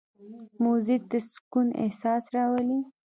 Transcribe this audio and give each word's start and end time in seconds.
موزیک 0.63 1.01
د 1.11 1.13
سکون 1.31 1.67
احساس 1.83 2.23
راولي. 2.35 2.79